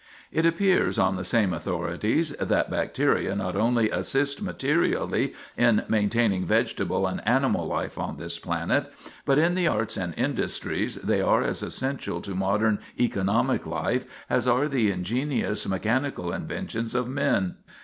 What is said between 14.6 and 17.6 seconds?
the ingenious mechanical inventions of men.